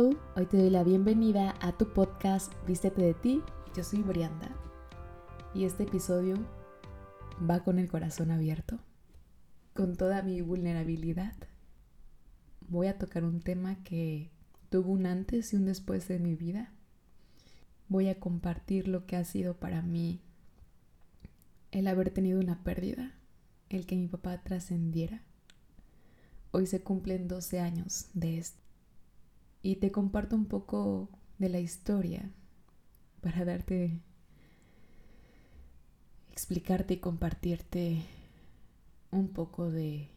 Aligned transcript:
Hoy 0.00 0.46
te 0.48 0.56
doy 0.56 0.70
la 0.70 0.82
bienvenida 0.82 1.54
a 1.60 1.76
tu 1.76 1.92
podcast 1.92 2.50
Vístete 2.66 3.02
de 3.02 3.12
ti. 3.12 3.42
Yo 3.76 3.84
soy 3.84 4.00
Brianda 4.00 4.50
y 5.52 5.64
este 5.64 5.82
episodio 5.82 6.36
va 7.38 7.62
con 7.64 7.78
el 7.78 7.86
corazón 7.86 8.30
abierto, 8.30 8.78
con 9.74 9.96
toda 9.96 10.22
mi 10.22 10.40
vulnerabilidad. 10.40 11.34
Voy 12.66 12.86
a 12.86 12.96
tocar 12.96 13.24
un 13.24 13.40
tema 13.40 13.82
que 13.84 14.30
tuvo 14.70 14.90
un 14.90 15.04
antes 15.04 15.52
y 15.52 15.56
un 15.56 15.66
después 15.66 16.08
de 16.08 16.18
mi 16.18 16.34
vida. 16.34 16.72
Voy 17.90 18.08
a 18.08 18.18
compartir 18.18 18.88
lo 18.88 19.04
que 19.04 19.16
ha 19.16 19.24
sido 19.24 19.58
para 19.58 19.82
mí 19.82 20.22
el 21.72 21.86
haber 21.86 22.08
tenido 22.08 22.40
una 22.40 22.64
pérdida, 22.64 23.12
el 23.68 23.84
que 23.84 23.96
mi 23.96 24.08
papá 24.08 24.42
trascendiera. 24.42 25.20
Hoy 26.52 26.64
se 26.64 26.80
cumplen 26.80 27.28
12 27.28 27.60
años 27.60 28.08
de 28.14 28.38
esto 28.38 28.59
y 29.62 29.76
te 29.76 29.90
comparto 29.90 30.36
un 30.36 30.46
poco 30.46 31.08
de 31.38 31.48
la 31.48 31.60
historia 31.60 32.30
para 33.20 33.44
darte, 33.44 34.00
explicarte 36.30 36.94
y 36.94 36.98
compartirte 36.98 38.02
un 39.10 39.28
poco 39.28 39.70
de 39.70 40.10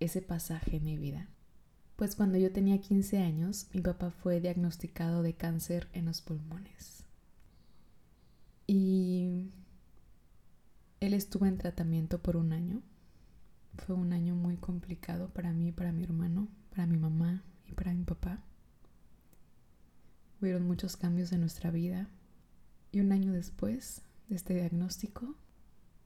ese 0.00 0.22
pasaje 0.22 0.76
en 0.76 0.84
mi 0.84 0.96
vida. 0.96 1.28
Pues 1.96 2.14
cuando 2.14 2.36
yo 2.36 2.52
tenía 2.52 2.80
15 2.80 3.18
años, 3.18 3.68
mi 3.72 3.80
papá 3.80 4.10
fue 4.10 4.40
diagnosticado 4.40 5.22
de 5.22 5.34
cáncer 5.34 5.88
en 5.92 6.04
los 6.04 6.20
pulmones. 6.20 7.04
Y 8.66 9.50
él 11.00 11.14
estuvo 11.14 11.46
en 11.46 11.56
tratamiento 11.56 12.22
por 12.22 12.36
un 12.36 12.52
año. 12.52 12.82
Fue 13.78 13.94
un 13.94 14.12
año 14.12 14.34
muy 14.34 14.56
complicado 14.56 15.30
para 15.30 15.52
mí, 15.52 15.72
para 15.72 15.92
mi 15.92 16.04
hermano, 16.04 16.48
para 16.70 16.86
mi 16.86 16.98
mamá 16.98 17.42
y 17.66 17.72
para 17.72 17.94
mi 17.94 18.04
papá. 18.04 18.42
Hubieron 20.40 20.66
muchos 20.66 20.96
cambios 20.96 21.32
en 21.32 21.40
nuestra 21.40 21.70
vida 21.70 22.10
y 22.92 23.00
un 23.00 23.12
año 23.12 23.32
después 23.32 24.02
de 24.28 24.36
este 24.36 24.54
diagnóstico, 24.54 25.34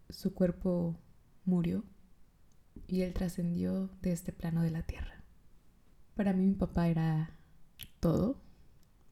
su 0.09 0.35
cuerpo 0.35 0.97
murió 1.45 1.85
y 2.87 3.03
él 3.03 3.13
trascendió 3.13 3.91
de 4.03 4.13
este 4.13 4.33
plano 4.33 4.63
de 4.63 4.71
la 4.71 4.83
tierra. 4.83 5.25
Para 6.15 6.33
mí 6.33 6.47
mi 6.47 6.55
papá 6.55 6.89
era 6.89 7.31
todo, 7.99 8.41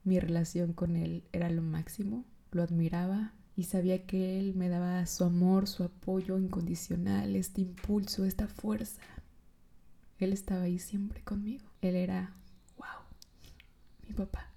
mi 0.04 0.20
relación 0.20 0.72
con 0.72 0.96
él 0.96 1.24
era 1.32 1.50
lo 1.50 1.62
máximo, 1.62 2.24
lo 2.52 2.62
admiraba 2.62 3.32
y 3.56 3.64
sabía 3.64 4.06
que 4.06 4.38
él 4.38 4.54
me 4.54 4.68
daba 4.68 5.04
su 5.06 5.24
amor, 5.24 5.66
su 5.66 5.82
apoyo 5.82 6.38
incondicional, 6.38 7.34
este 7.34 7.62
impulso, 7.62 8.24
esta 8.24 8.46
fuerza. 8.46 9.02
Él 10.18 10.32
estaba 10.32 10.62
ahí 10.62 10.78
siempre 10.78 11.22
conmigo. 11.22 11.66
Él 11.80 11.96
era, 11.96 12.34
wow, 12.76 13.04
mi 14.06 14.14
papá 14.14 14.52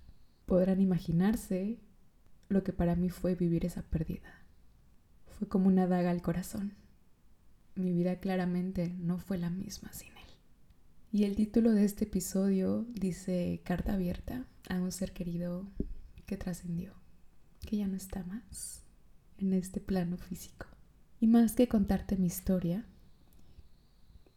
podrán 0.51 0.81
imaginarse 0.81 1.79
lo 2.49 2.61
que 2.61 2.73
para 2.73 2.97
mí 2.97 3.09
fue 3.09 3.35
vivir 3.35 3.65
esa 3.65 3.83
pérdida. 3.83 4.43
Fue 5.27 5.47
como 5.47 5.67
una 5.69 5.87
daga 5.87 6.11
al 6.11 6.21
corazón. 6.21 6.73
Mi 7.73 7.93
vida 7.93 8.19
claramente 8.19 8.93
no 8.99 9.17
fue 9.17 9.37
la 9.37 9.49
misma 9.49 9.93
sin 9.93 10.09
él. 10.09 10.29
Y 11.13 11.23
el 11.23 11.37
título 11.37 11.71
de 11.71 11.85
este 11.85 12.03
episodio 12.03 12.85
dice 12.89 13.61
Carta 13.63 13.93
abierta 13.93 14.45
a 14.67 14.81
un 14.81 14.91
ser 14.91 15.13
querido 15.13 15.69
que 16.25 16.35
trascendió, 16.35 16.95
que 17.61 17.77
ya 17.77 17.87
no 17.87 17.95
está 17.95 18.25
más 18.25 18.83
en 19.37 19.53
este 19.53 19.79
plano 19.79 20.17
físico. 20.17 20.67
Y 21.21 21.27
más 21.27 21.55
que 21.55 21.69
contarte 21.69 22.17
mi 22.17 22.27
historia, 22.27 22.85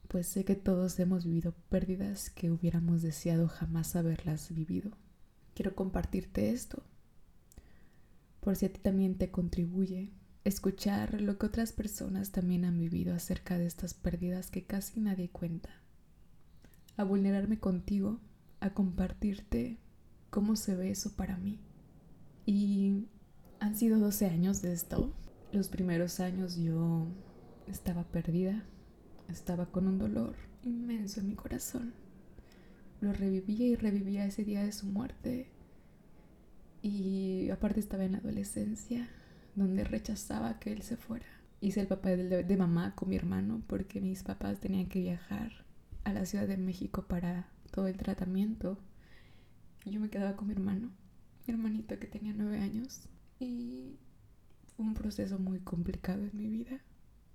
pues 0.06 0.28
sé 0.28 0.44
que 0.44 0.54
todos 0.54 0.96
hemos 1.00 1.24
vivido 1.24 1.56
pérdidas 1.70 2.30
que 2.30 2.52
hubiéramos 2.52 3.02
deseado 3.02 3.48
jamás 3.48 3.96
haberlas 3.96 4.54
vivido 4.54 4.96
quiero 5.54 5.74
compartirte 5.74 6.50
esto. 6.50 6.82
Por 8.40 8.56
si 8.56 8.66
a 8.66 8.72
ti 8.72 8.80
también 8.80 9.16
te 9.16 9.30
contribuye 9.30 10.12
escuchar 10.44 11.20
lo 11.22 11.38
que 11.38 11.46
otras 11.46 11.72
personas 11.72 12.30
también 12.30 12.66
han 12.66 12.78
vivido 12.78 13.14
acerca 13.14 13.56
de 13.56 13.66
estas 13.66 13.94
pérdidas 13.94 14.50
que 14.50 14.64
casi 14.64 15.00
nadie 15.00 15.30
cuenta. 15.30 15.70
A 16.96 17.04
vulnerarme 17.04 17.58
contigo, 17.58 18.20
a 18.60 18.74
compartirte 18.74 19.78
cómo 20.30 20.56
se 20.56 20.76
ve 20.76 20.90
eso 20.90 21.16
para 21.16 21.38
mí. 21.38 21.60
Y 22.44 23.06
han 23.60 23.76
sido 23.76 23.98
12 23.98 24.26
años 24.26 24.60
de 24.60 24.74
esto. 24.74 25.14
Los 25.52 25.68
primeros 25.68 26.20
años 26.20 26.56
yo 26.56 27.06
estaba 27.66 28.04
perdida, 28.04 28.64
estaba 29.28 29.66
con 29.66 29.86
un 29.86 29.98
dolor 29.98 30.34
inmenso 30.62 31.20
en 31.20 31.28
mi 31.28 31.34
corazón 31.34 32.03
lo 33.04 33.12
revivía 33.12 33.66
y 33.66 33.76
revivía 33.76 34.24
ese 34.24 34.44
día 34.44 34.64
de 34.64 34.72
su 34.72 34.86
muerte. 34.86 35.50
Y 36.82 37.50
aparte 37.50 37.80
estaba 37.80 38.04
en 38.04 38.12
la 38.12 38.18
adolescencia, 38.18 39.08
donde 39.54 39.84
rechazaba 39.84 40.58
que 40.58 40.72
él 40.72 40.82
se 40.82 40.96
fuera. 40.96 41.26
Hice 41.60 41.80
el 41.80 41.86
papel 41.86 42.28
de, 42.28 42.56
mamá 42.56 42.94
con 42.94 43.08
mi 43.08 43.16
hermano 43.16 43.62
porque 43.66 44.00
mis 44.00 44.22
papás 44.22 44.60
tenían 44.60 44.86
que 44.86 45.00
viajar 45.00 45.64
a 46.04 46.12
la 46.12 46.26
Ciudad 46.26 46.46
de 46.48 46.56
México 46.56 47.06
para 47.06 47.48
todo 47.70 47.86
el 47.86 47.96
tratamiento. 47.96 48.78
Yo 49.84 50.00
me 50.00 50.10
quedaba 50.10 50.36
con 50.36 50.48
mi 50.48 50.52
hermano, 50.52 50.90
mi 51.46 51.54
hermanito 51.54 51.98
que 51.98 52.06
tenía 52.06 52.34
nueve 52.34 52.58
años. 52.58 53.08
Y 53.38 53.98
fue 54.76 54.84
un 54.84 54.94
proceso 54.94 55.38
muy 55.38 55.60
complicado 55.60 56.22
en 56.22 56.36
mi 56.36 56.48
vida. 56.48 56.80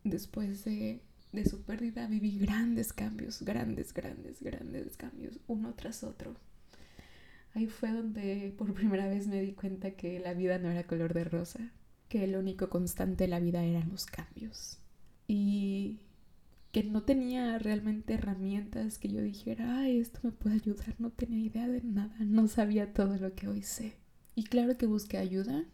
Después 0.03 0.63
de 0.65 1.01
de 1.31 1.45
su 1.45 1.61
pérdida 1.61 2.07
viví 2.07 2.37
grandes 2.39 2.93
cambios, 2.93 3.41
grandes, 3.41 3.93
grandes, 3.93 4.41
grandes 4.41 4.97
cambios, 4.97 5.39
uno 5.47 5.73
tras 5.75 6.03
otro. 6.03 6.35
Ahí 7.53 7.67
fue 7.67 7.91
donde 7.91 8.53
por 8.57 8.73
primera 8.73 9.07
vez 9.07 9.27
me 9.27 9.41
di 9.41 9.53
cuenta 9.53 9.91
que 9.91 10.19
la 10.19 10.33
vida 10.33 10.59
no 10.59 10.69
era 10.69 10.85
color 10.85 11.13
de 11.13 11.23
rosa, 11.23 11.71
que 12.07 12.23
el 12.23 12.35
único 12.35 12.69
constante 12.69 13.25
de 13.25 13.29
la 13.29 13.39
vida 13.39 13.63
eran 13.63 13.89
los 13.89 14.05
cambios. 14.05 14.79
Y 15.27 15.99
que 16.71 16.83
no 16.83 17.03
tenía 17.03 17.57
realmente 17.57 18.13
herramientas 18.13 18.99
que 18.99 19.09
yo 19.09 19.21
dijera, 19.21 19.79
ay, 19.79 19.99
esto 19.99 20.19
me 20.23 20.31
puede 20.31 20.55
ayudar, 20.55 20.95
no 20.99 21.11
tenía 21.11 21.39
idea 21.39 21.67
de 21.67 21.81
nada, 21.81 22.15
no 22.19 22.47
sabía 22.47 22.93
todo 22.93 23.17
lo 23.17 23.33
que 23.33 23.47
hoy 23.47 23.63
sé. 23.63 23.95
Y 24.35 24.43
claro 24.43 24.77
que 24.77 24.85
busqué 24.85 25.17
ayuda. 25.17 25.65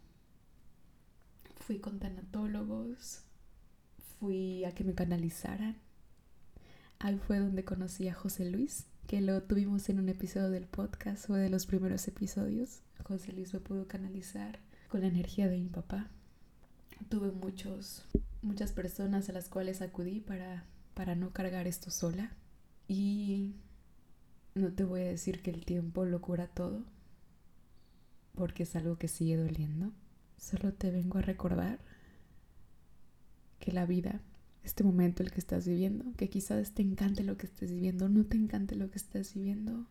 Fui 1.56 1.78
con 1.78 1.98
tanatólogos, 1.98 3.25
fui 4.18 4.64
a 4.64 4.72
que 4.72 4.84
me 4.84 4.94
canalizaran. 4.94 5.76
Ahí 6.98 7.18
fue 7.18 7.38
donde 7.38 7.64
conocí 7.64 8.08
a 8.08 8.14
José 8.14 8.50
Luis, 8.50 8.86
que 9.06 9.20
lo 9.20 9.42
tuvimos 9.42 9.88
en 9.88 9.98
un 9.98 10.08
episodio 10.08 10.50
del 10.50 10.66
podcast, 10.66 11.26
fue 11.26 11.38
de 11.38 11.50
los 11.50 11.66
primeros 11.66 12.08
episodios. 12.08 12.80
José 13.04 13.32
Luis 13.32 13.52
me 13.52 13.60
pudo 13.60 13.86
canalizar 13.86 14.58
con 14.88 15.02
la 15.02 15.08
energía 15.08 15.48
de 15.48 15.58
mi 15.58 15.68
papá. 15.68 16.10
Tuve 17.08 17.30
muchos, 17.30 18.04
muchas 18.42 18.72
personas 18.72 19.28
a 19.28 19.32
las 19.32 19.48
cuales 19.48 19.82
acudí 19.82 20.20
para, 20.20 20.64
para 20.94 21.14
no 21.14 21.32
cargar 21.32 21.66
esto 21.66 21.90
sola. 21.90 22.32
Y 22.88 23.54
no 24.54 24.72
te 24.72 24.84
voy 24.84 25.02
a 25.02 25.06
decir 25.06 25.42
que 25.42 25.50
el 25.50 25.64
tiempo 25.64 26.04
lo 26.04 26.20
cura 26.22 26.48
todo, 26.48 26.84
porque 28.34 28.62
es 28.62 28.74
algo 28.74 28.96
que 28.96 29.08
sigue 29.08 29.36
doliendo. 29.36 29.92
Solo 30.38 30.72
te 30.72 30.90
vengo 30.90 31.18
a 31.18 31.22
recordar 31.22 31.78
que 33.66 33.72
la 33.72 33.84
vida, 33.84 34.20
este 34.62 34.84
momento 34.84 35.24
el 35.24 35.32
que 35.32 35.40
estás 35.40 35.66
viviendo, 35.66 36.04
que 36.16 36.28
quizás 36.28 36.70
te 36.70 36.82
encante 36.82 37.24
lo 37.24 37.36
que 37.36 37.46
estés 37.46 37.72
viviendo, 37.72 38.08
no 38.08 38.24
te 38.24 38.36
encante 38.36 38.76
lo 38.76 38.92
que 38.92 38.96
estás 38.98 39.34
viviendo, 39.34 39.88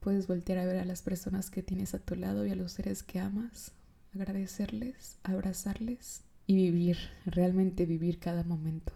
puedes 0.00 0.26
voltear 0.26 0.58
a 0.58 0.66
ver 0.66 0.76
a 0.76 0.84
las 0.84 1.00
personas 1.00 1.48
que 1.48 1.62
tienes 1.62 1.94
a 1.94 2.00
tu 2.00 2.16
lado 2.16 2.44
y 2.44 2.50
a 2.50 2.54
los 2.54 2.72
seres 2.72 3.02
que 3.02 3.18
amas, 3.18 3.72
agradecerles, 4.14 5.16
abrazarles 5.22 6.22
y 6.46 6.56
vivir, 6.56 6.98
realmente 7.24 7.86
vivir 7.86 8.18
cada 8.18 8.44
momento. 8.44 8.92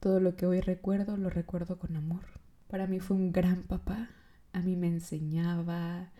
Todo 0.00 0.18
lo 0.18 0.34
que 0.34 0.46
hoy 0.46 0.60
recuerdo 0.60 1.16
lo 1.16 1.30
recuerdo 1.30 1.78
con 1.78 1.94
amor. 1.94 2.24
Para 2.66 2.88
mí 2.88 2.98
fue 2.98 3.16
un 3.16 3.30
gran 3.30 3.62
papá, 3.62 4.10
a 4.52 4.60
mí 4.60 4.74
me 4.74 4.88
enseñaba, 4.88 6.10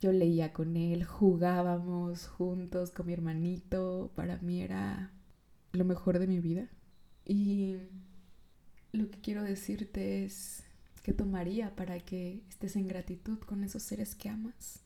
yo 0.00 0.10
leía 0.10 0.54
con 0.54 0.78
él, 0.78 1.04
jugábamos 1.04 2.28
juntos 2.28 2.92
con 2.92 3.08
mi 3.08 3.12
hermanito, 3.12 4.10
para 4.14 4.38
mí 4.38 4.62
era 4.62 5.12
lo 5.76 5.84
mejor 5.84 6.18
de 6.18 6.26
mi 6.26 6.40
vida. 6.40 6.68
Y 7.24 7.76
lo 8.92 9.10
que 9.10 9.20
quiero 9.20 9.42
decirte 9.42 10.24
es 10.24 10.62
que 11.02 11.12
tomaría 11.12 11.74
para 11.76 12.00
que 12.00 12.42
estés 12.48 12.76
en 12.76 12.88
gratitud 12.88 13.38
con 13.38 13.62
esos 13.62 13.82
seres 13.82 14.14
que 14.14 14.28
amas, 14.28 14.80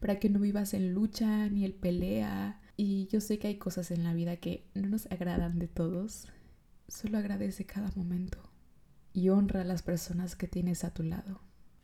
para 0.00 0.18
que 0.18 0.30
no 0.30 0.38
vivas 0.38 0.74
en 0.74 0.92
lucha 0.92 1.48
ni 1.48 1.64
el 1.64 1.74
pelea. 1.74 2.60
Y 2.76 3.06
yo 3.06 3.20
sé 3.20 3.38
que 3.38 3.48
hay 3.48 3.56
cosas 3.56 3.90
en 3.90 4.04
la 4.04 4.14
vida 4.14 4.36
que 4.36 4.66
no 4.74 4.88
nos 4.88 5.06
agradan 5.06 5.58
de 5.58 5.68
todos. 5.68 6.28
Solo 6.88 7.18
agradece 7.18 7.64
cada 7.64 7.90
momento 7.96 8.38
y 9.12 9.28
honra 9.30 9.62
a 9.62 9.64
las 9.64 9.82
personas 9.82 10.36
que 10.36 10.48
tienes 10.48 10.84
a 10.84 10.92
tu 10.92 11.02
lado. 11.02 11.40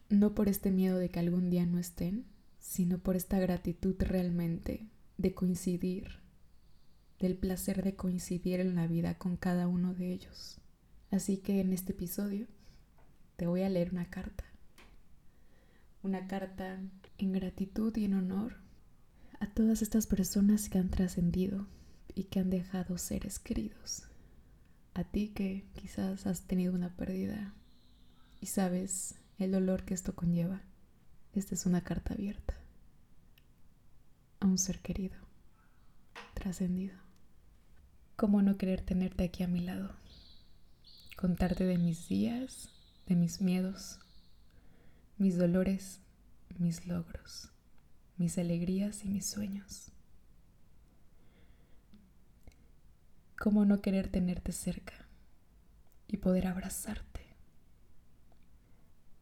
No 0.09 0.35
por 0.35 0.49
este 0.49 0.71
miedo 0.71 0.99
de 0.99 1.09
que 1.09 1.21
algún 1.21 1.51
día 1.51 1.65
no 1.65 1.79
estén, 1.79 2.27
sino 2.59 2.99
por 2.99 3.17
esta 3.17 3.39
gratitud 3.39 3.95
realmente 3.99 4.87
de 5.17 5.35
coincidir 5.35 6.20
del 7.21 7.37
placer 7.37 7.85
de 7.85 7.95
coincidir 7.95 8.61
en 8.61 8.75
la 8.75 8.87
vida 8.87 9.19
con 9.19 9.37
cada 9.37 9.69
uno 9.69 9.95
de 9.95 10.13
ellos. 10.13 10.59
Así 11.11 11.37
que 11.37 11.61
en 11.61 11.73
este 11.73 11.93
episodio 11.93 12.47
te 13.37 13.47
voy 13.47 13.63
a 13.63 13.69
leer 13.69 13.91
una 13.93 14.09
carta 14.11 14.45
Una 16.03 16.27
carta 16.27 16.81
en 17.19 17.33
gratitud 17.33 17.95
y 17.97 18.05
en 18.07 18.15
honor 18.15 18.57
a 19.39 19.47
todas 19.53 19.83
estas 19.83 20.07
personas 20.07 20.69
que 20.69 20.79
han 20.79 20.91
trascendido 20.91 21.67
y 22.15 22.25
que 22.25 22.41
han 22.41 22.51
dejado 22.51 22.99
seres 22.99 23.39
queridos. 23.39 24.05
A 24.95 25.05
ti 25.05 25.29
que 25.29 25.67
quizás 25.75 26.27
has 26.27 26.47
tenido 26.47 26.75
una 26.75 26.97
pérdida 26.97 27.55
y 28.41 28.47
sabes 28.47 29.15
el 29.39 29.53
dolor 29.53 29.85
que 29.85 29.95
esto 29.95 30.15
conlleva. 30.15 30.63
Esta 31.33 31.55
es 31.55 31.67
una 31.67 31.83
carta 31.83 32.15
abierta 32.15 32.55
a 34.41 34.47
un 34.47 34.59
ser 34.59 34.81
querido, 34.81 35.17
trascendido. 36.35 37.10
¿Cómo 38.21 38.43
no 38.43 38.59
querer 38.59 38.83
tenerte 38.83 39.25
aquí 39.25 39.45
a 39.45 39.49
mi 39.49 39.61
lado? 39.61 39.97
Contarte 41.17 41.65
de 41.65 41.79
mis 41.79 42.07
días, 42.07 42.69
de 43.07 43.17
mis 43.17 43.41
miedos, 43.41 43.99
mis 45.17 45.39
dolores, 45.39 46.03
mis 46.59 46.87
logros 46.87 47.49
mis 48.19 48.37
alegrías 48.37 49.07
y 49.07 49.09
mis 49.09 49.25
sueños. 49.25 49.91
¿Cómo 53.39 53.65
no 53.65 53.81
querer 53.81 54.09
tenerte 54.11 54.53
cerca 54.53 55.09
y 56.07 56.19
poder 56.19 56.47
abrazarte? 56.47 57.23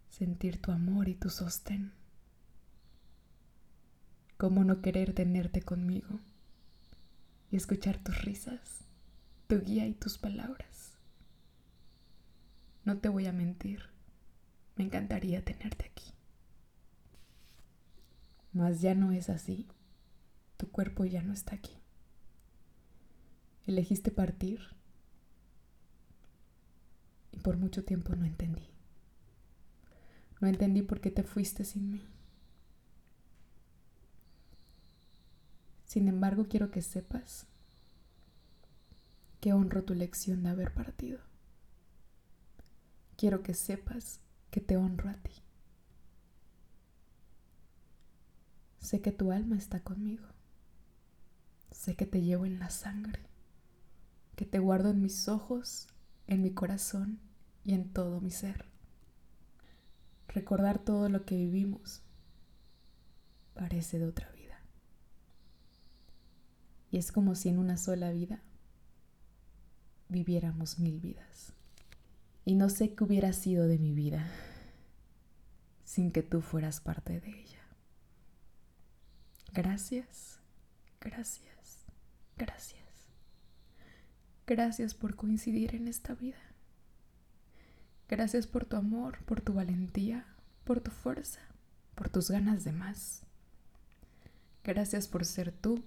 Sentir 0.08 0.60
tu 0.60 0.72
amor 0.72 1.08
y 1.08 1.14
tu 1.14 1.30
sostén. 1.30 1.92
¿Cómo 4.36 4.64
no 4.64 4.82
querer 4.82 5.12
tenerte 5.12 5.62
conmigo 5.62 6.18
y 7.52 7.56
escuchar 7.56 8.02
tus 8.02 8.20
risas, 8.22 8.87
tu 9.48 9.60
guía 9.60 9.86
y 9.86 9.94
tus 9.94 10.18
palabras? 10.18 10.98
No 12.84 12.98
te 12.98 13.08
voy 13.08 13.26
a 13.26 13.32
mentir, 13.32 13.82
me 14.76 14.84
encantaría 14.84 15.44
tenerte 15.44 15.86
aquí. 15.86 16.12
Mas 18.52 18.80
ya 18.80 18.94
no 18.94 19.10
es 19.12 19.28
así. 19.28 19.66
Tu 20.56 20.70
cuerpo 20.70 21.04
ya 21.04 21.22
no 21.22 21.32
está 21.32 21.54
aquí. 21.54 21.72
Elegiste 23.66 24.10
partir 24.10 24.60
y 27.32 27.38
por 27.38 27.56
mucho 27.56 27.84
tiempo 27.84 28.14
no 28.16 28.24
entendí. 28.24 28.68
No 30.40 30.48
entendí 30.48 30.82
por 30.82 31.00
qué 31.00 31.10
te 31.10 31.22
fuiste 31.22 31.64
sin 31.64 31.90
mí. 31.90 32.02
Sin 35.84 36.08
embargo, 36.08 36.46
quiero 36.48 36.70
que 36.70 36.82
sepas 36.82 37.46
que 39.40 39.52
honro 39.52 39.84
tu 39.84 39.94
lección 39.94 40.42
de 40.42 40.50
haber 40.50 40.72
partido. 40.74 41.20
Quiero 43.16 43.42
que 43.42 43.54
sepas 43.54 44.20
que 44.50 44.60
te 44.60 44.76
honro 44.76 45.10
a 45.10 45.14
ti. 45.14 45.32
Sé 48.78 49.00
que 49.00 49.12
tu 49.12 49.32
alma 49.32 49.56
está 49.56 49.80
conmigo. 49.80 50.24
Sé 51.70 51.94
que 51.94 52.06
te 52.06 52.22
llevo 52.22 52.46
en 52.46 52.58
la 52.58 52.70
sangre, 52.70 53.20
que 54.34 54.46
te 54.46 54.58
guardo 54.58 54.90
en 54.90 55.02
mis 55.02 55.28
ojos, 55.28 55.86
en 56.26 56.42
mi 56.42 56.52
corazón 56.52 57.20
y 57.64 57.74
en 57.74 57.92
todo 57.92 58.20
mi 58.20 58.30
ser. 58.30 58.64
Recordar 60.28 60.78
todo 60.78 61.08
lo 61.08 61.24
que 61.24 61.36
vivimos 61.36 62.02
parece 63.54 63.98
de 63.98 64.06
otra 64.06 64.30
vida. 64.32 64.60
Y 66.90 66.98
es 66.98 67.12
como 67.12 67.34
si 67.34 67.48
en 67.48 67.58
una 67.58 67.76
sola 67.76 68.10
vida 68.10 68.42
viviéramos 70.08 70.78
mil 70.78 71.00
vidas. 71.00 71.52
Y 72.44 72.54
no 72.54 72.68
sé 72.68 72.94
qué 72.94 73.04
hubiera 73.04 73.32
sido 73.32 73.66
de 73.66 73.78
mi 73.78 73.92
vida 73.92 74.26
sin 75.84 76.12
que 76.12 76.22
tú 76.22 76.42
fueras 76.42 76.80
parte 76.80 77.20
de 77.20 77.28
ella. 77.28 77.60
Gracias, 79.52 80.38
gracias, 81.00 81.86
gracias. 82.36 82.78
Gracias 84.46 84.94
por 84.94 85.16
coincidir 85.16 85.74
en 85.74 85.88
esta 85.88 86.14
vida. 86.14 86.38
Gracias 88.08 88.46
por 88.46 88.64
tu 88.64 88.76
amor, 88.76 89.18
por 89.24 89.40
tu 89.40 89.52
valentía, 89.52 90.24
por 90.64 90.80
tu 90.80 90.90
fuerza, 90.90 91.40
por 91.94 92.08
tus 92.08 92.30
ganas 92.30 92.64
de 92.64 92.72
más. 92.72 93.22
Gracias 94.64 95.08
por 95.08 95.24
ser 95.24 95.52
tú, 95.52 95.82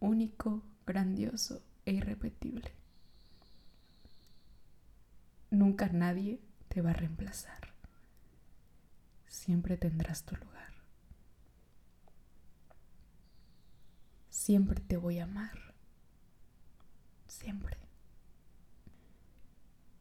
único, 0.00 0.62
grandioso 0.86 1.62
e 1.84 1.92
irrepetible. 1.92 2.81
Nunca 5.52 5.86
nadie 5.90 6.40
te 6.68 6.80
va 6.80 6.92
a 6.92 6.94
reemplazar. 6.94 7.74
Siempre 9.26 9.76
tendrás 9.76 10.24
tu 10.24 10.34
lugar. 10.34 10.72
Siempre 14.30 14.80
te 14.80 14.96
voy 14.96 15.18
a 15.18 15.24
amar. 15.24 15.74
Siempre. 17.26 17.76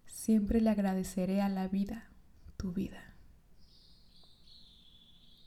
Siempre 0.06 0.62
le 0.62 0.69
agradeceré 0.69 1.42
a 1.42 1.50
la 1.50 1.68
vida 1.68 2.09
tu 2.56 2.71
vida. 2.71 3.13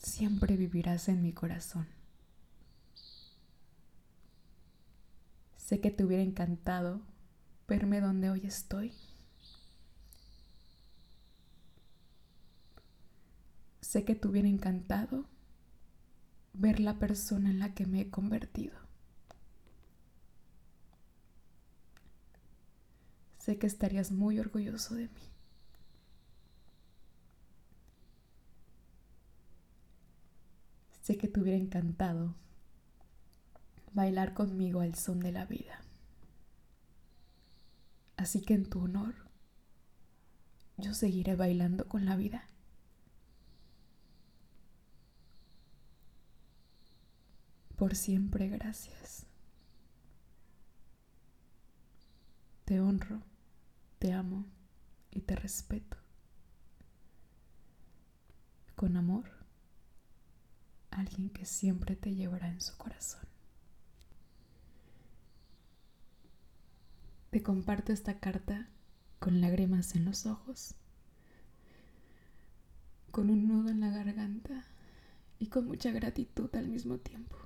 Siempre 0.03 0.59
vivirás 0.59 1.09
en 1.09 1.23
mi 1.23 1.33
corazón. 1.33 1.89
Sé 5.57 5.81
que 5.81 5.91
te 5.91 6.05
hubiera 6.05 6.23
encantado 6.23 7.01
verme 7.67 8.03
donde 8.03 8.29
hoy 8.29 8.45
estoy. 8.45 8.93
Sé 13.95 14.05
que 14.05 14.17
te 14.17 14.27
hubiera 14.27 14.49
encantado 14.49 15.25
ver 16.53 16.81
la 16.81 16.99
persona 16.99 17.49
en 17.49 17.61
la 17.61 17.75
que 17.75 17.87
me 17.87 18.01
he 18.01 18.11
convertido. 18.11 18.75
Sé 23.39 23.57
que 23.57 23.69
estarías 23.69 24.11
muy 24.11 24.41
orgulloso 24.41 24.97
de 24.97 25.05
mí. 25.05 25.31
Sé 31.03 31.17
que 31.17 31.29
te 31.29 31.39
hubiera 31.39 31.61
encantado 31.61 32.35
bailar 33.93 34.35
conmigo 34.35 34.81
al 34.81 34.97
son 34.97 35.21
de 35.21 35.31
la 35.31 35.47
vida. 35.47 35.81
Así 38.17 38.43
que 38.43 38.55
en 38.55 38.69
tu 38.69 38.81
honor, 38.81 39.15
yo 40.79 40.95
seguiré 40.95 41.37
bailando 41.37 41.87
con 41.87 42.05
la 42.05 42.17
vida. 42.17 42.49
Por 47.77 47.97
siempre 47.97 48.49
gracias. 48.49 49.27
Te 52.65 52.81
honro, 52.81 53.21
te 53.99 54.13
amo 54.13 54.47
y 55.11 55.23
te 55.23 55.35
respeto. 55.35 55.97
Con 58.77 58.97
amor, 58.97 59.29
alguien 60.91 61.31
que 61.31 61.47
siempre 61.47 61.97
te 61.97 62.15
llevará 62.15 62.49
en 62.49 62.61
su 62.61 62.77
corazón. 62.77 63.27
Te 67.31 67.43
comparto 67.43 67.93
esta 67.93 68.21
carta 68.21 68.69
con 69.19 69.41
lágrimas 69.41 69.97
en 69.97 70.05
los 70.05 70.27
ojos, 70.27 70.77
con 73.11 73.31
un 73.31 73.49
nudo 73.49 73.71
en 73.71 73.81
la 73.81 73.91
garganta 73.91 74.65
y 75.41 75.49
con 75.49 75.67
mucha 75.67 75.91
gratitud 75.91 76.55
al 76.55 76.69
mismo 76.69 76.99
tiempo 76.99 77.37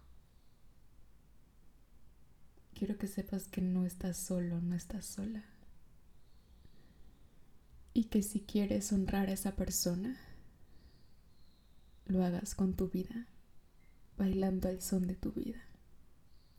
quiero 2.78 2.96
que 2.96 3.08
sepas 3.08 3.48
que 3.48 3.60
no 3.60 3.84
estás 3.86 4.16
solo, 4.16 4.60
no 4.60 4.76
estás 4.76 5.04
sola. 5.04 5.44
Y 7.92 8.04
que 8.04 8.22
si 8.22 8.40
quieres 8.40 8.92
honrar 8.92 9.28
a 9.28 9.32
esa 9.32 9.56
persona, 9.56 10.16
lo 12.06 12.22
hagas 12.22 12.54
con 12.54 12.74
tu 12.74 12.88
vida, 12.88 13.26
bailando 14.16 14.68
al 14.68 14.80
son 14.80 15.08
de 15.08 15.16
tu 15.16 15.32
vida, 15.32 15.60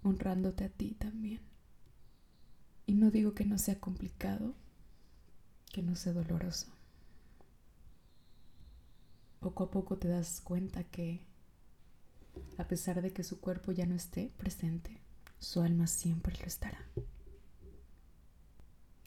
honrándote 0.03 0.65
a 0.65 0.69
ti 0.69 0.91
también. 0.99 1.39
Y 2.85 2.95
no 2.95 3.11
digo 3.11 3.33
que 3.33 3.45
no 3.45 3.57
sea 3.57 3.79
complicado, 3.79 4.55
que 5.71 5.81
no 5.83 5.95
sea 5.95 6.11
doloroso. 6.11 6.67
Poco 9.39 9.63
a 9.63 9.71
poco 9.71 9.97
te 9.97 10.09
das 10.09 10.41
cuenta 10.41 10.83
que, 10.83 11.21
a 12.57 12.67
pesar 12.67 13.01
de 13.01 13.13
que 13.13 13.23
su 13.23 13.39
cuerpo 13.39 13.71
ya 13.71 13.85
no 13.85 13.95
esté 13.95 14.33
presente, 14.35 14.99
su 15.39 15.61
alma 15.61 15.87
siempre 15.87 16.37
lo 16.37 16.45
estará. 16.45 16.79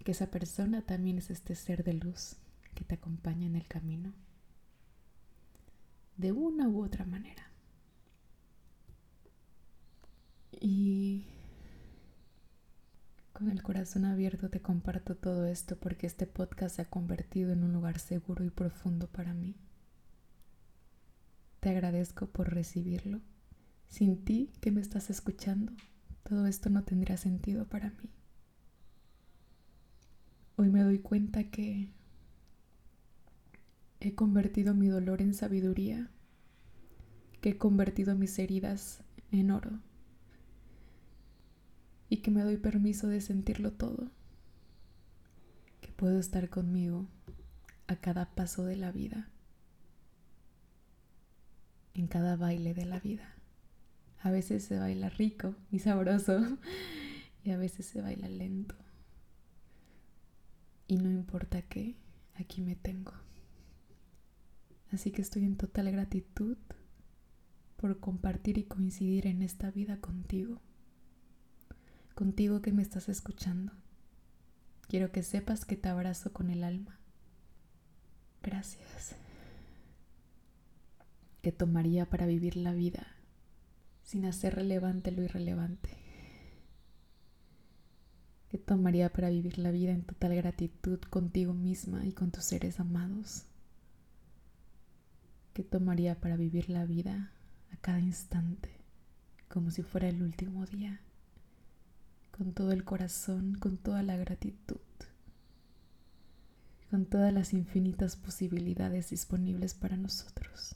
Que 0.05 0.11
esa 0.13 0.31
persona 0.31 0.83
también 0.83 1.19
es 1.19 1.31
este 1.31 1.55
ser 1.55 1.85
de 1.85 1.95
luz 1.95 2.37
que 2.75 2.85
te 2.85 2.97
acompaña 2.97 3.47
en 3.47 3.55
el 3.55 3.67
camino 3.69 4.13
de 6.17 6.33
una 6.33 6.69
u 6.69 6.83
otra 6.85 7.05
manera. 7.05 7.51
Y 10.61 11.27
con 13.33 13.51
el 13.51 13.63
corazón 13.63 14.05
abierto 14.05 14.49
te 14.51 14.61
comparto 14.61 15.17
todo 15.17 15.47
esto 15.47 15.77
porque 15.79 16.07
este 16.07 16.27
podcast 16.27 16.77
se 16.77 16.83
ha 16.83 16.91
convertido 16.91 17.53
en 17.53 17.65
un 17.65 17.73
lugar 17.73 17.99
seguro 17.99 18.45
y 18.45 18.51
profundo 18.51 19.09
para 19.09 19.35
mí. 19.35 19.57
te 21.61 21.71
agradezco 21.71 22.27
por 22.27 22.53
recibirlo. 22.53 23.21
Sin 23.89 24.25
ti 24.25 24.53
que 24.61 24.73
me 24.73 24.81
estás 24.81 25.11
escuchando, 25.11 25.73
todo 26.23 26.47
esto 26.47 26.71
no 26.71 26.85
tendría 26.85 27.17
sentido 27.17 27.67
para 27.67 27.91
mí. 27.91 28.11
Hoy 30.57 30.71
me 30.71 30.83
doy 30.83 30.99
cuenta 30.99 31.45
que 31.51 31.89
he 34.01 34.15
convertido 34.15 34.75
mi 34.75 34.89
dolor 34.89 35.23
en 35.23 35.35
sabiduría, 35.35 36.11
que 37.41 37.51
he 37.51 37.59
convertido 37.59 38.15
mis 38.15 38.39
heridas 38.39 39.03
en 39.31 39.51
oro 39.51 39.81
y 42.09 42.19
que 42.19 42.31
me 42.31 42.43
doy 42.43 42.59
permiso 42.59 43.09
de 43.09 43.21
sentirlo 43.21 43.73
todo, 43.73 44.11
que 45.81 45.91
puedo 45.93 46.19
estar 46.19 46.51
conmigo 46.51 47.07
a 47.87 47.97
cada 47.97 48.35
paso 48.35 48.65
de 48.65 48.77
la 48.77 48.93
vida, 48.93 49.31
en 51.95 52.07
cada 52.07 52.37
baile 52.37 52.75
de 52.75 52.85
la 52.85 53.01
vida. 53.01 53.32
A 54.23 54.31
veces 54.31 54.65
se 54.65 54.79
baila 54.79 55.09
rico 55.09 55.55
y 55.71 55.81
sabroso 55.81 56.41
y 57.45 57.51
a 57.51 57.57
veces 57.57 57.87
se 57.87 58.01
baila 58.01 58.29
lento. 58.29 58.75
Y 60.87 60.99
no 60.99 61.11
importa 61.11 61.63
qué, 61.63 61.97
aquí 62.35 62.61
me 62.63 62.77
tengo. 62.77 63.13
Así 64.91 65.11
que 65.11 65.23
estoy 65.23 65.45
en 65.45 65.57
total 65.57 65.91
gratitud 65.91 66.57
por 67.77 67.99
compartir 67.99 68.59
y 68.59 68.65
coincidir 68.65 69.27
en 69.27 69.43
esta 69.43 69.71
vida 69.71 70.01
contigo 70.01 70.61
contigo 72.15 72.63
que 72.63 72.73
me 72.73 72.83
estás 72.83 73.09
escuchando. 73.09 73.73
Quiero 74.89 75.11
que 75.11 75.23
sepas 75.23 75.65
que 75.65 75.77
te 75.77 75.89
abrazo 75.89 76.33
con 76.33 76.51
el 76.51 76.65
alma. 76.65 77.01
Gracias. 78.43 79.17
¿Qué 81.41 81.53
tomaría 81.53 82.09
para 82.09 82.27
vivir 82.27 82.57
la 82.57 82.73
vida 82.73 83.07
sin 84.03 84.25
hacer 84.25 84.55
relevante 84.55 85.11
lo 85.11 85.23
irrelevante? 85.23 85.91
¿Qué 88.49 88.59
tomaría 88.59 89.11
para 89.13 89.31
vivir 89.31 89.59
la 89.59 89.71
vida 89.71 89.93
en 89.93 90.03
total 90.03 90.35
gratitud 90.35 90.99
contigo 91.01 91.55
misma 91.55 92.05
y 92.05 92.13
con 92.13 92.31
tus 92.31 92.45
seres 92.45 92.81
amados? 92.81 93.45
¿Qué 95.55 95.63
tomaría 95.63 96.21
para 96.21 96.37
vivir 96.37 96.69
la 96.69 96.85
vida 96.85 97.33
a 97.73 97.77
cada 97.77 98.01
instante 98.01 98.71
como 99.49 99.71
si 99.71 99.83
fuera 99.83 100.09
el 100.09 100.23
último 100.23 100.67
día? 100.67 101.01
con 102.33 102.55
todo 102.55 102.73
el 102.73 102.83
corazón, 102.83 103.55
con 103.55 103.77
toda 103.77 104.03
la 104.03 104.17
gratitud, 104.17 104.81
con 106.91 107.05
todas 107.05 107.33
las 107.33 107.53
infinitas 107.53 108.17
posibilidades 108.17 109.11
disponibles 109.11 109.75
para 109.75 109.97
nosotros. 109.97 110.75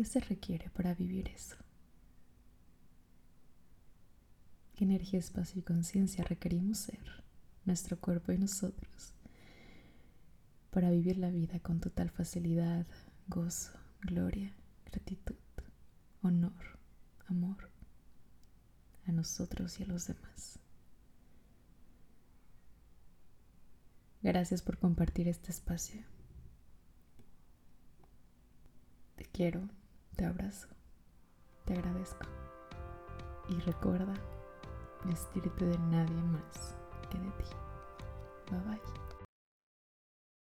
¿Qué 0.00 0.06
se 0.06 0.20
requiere 0.20 0.70
para 0.70 0.94
vivir 0.94 1.28
eso? 1.28 1.56
¿Qué 4.74 4.84
energía, 4.84 5.18
espacio 5.18 5.60
y 5.60 5.62
conciencia 5.62 6.24
requerimos 6.24 6.78
ser, 6.78 7.22
nuestro 7.66 8.00
cuerpo 8.00 8.32
y 8.32 8.38
nosotros, 8.38 9.12
para 10.70 10.88
vivir 10.88 11.18
la 11.18 11.28
vida 11.28 11.60
con 11.60 11.80
total 11.80 12.08
facilidad, 12.08 12.86
gozo, 13.26 13.72
gloria, 14.00 14.54
gratitud, 14.86 15.36
honor, 16.22 16.78
amor? 17.26 17.70
a 19.06 19.12
nosotros 19.12 19.78
y 19.80 19.82
a 19.82 19.86
los 19.86 20.06
demás. 20.06 20.60
Gracias 24.22 24.62
por 24.62 24.78
compartir 24.78 25.28
este 25.28 25.50
espacio. 25.50 26.00
Te 29.16 29.26
quiero, 29.26 29.68
te 30.20 30.26
abrazo, 30.26 30.68
te 31.64 31.72
agradezco. 31.72 32.26
Y 33.48 33.58
recuerda 33.60 34.12
vestirte 35.04 35.64
de 35.64 35.78
nadie 35.78 36.22
más 36.24 36.76
que 37.10 37.18
de 37.18 37.30
ti. 37.30 37.44
Bye 38.50 38.60
bye. 38.66 39.09